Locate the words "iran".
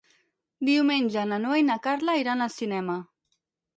2.23-2.43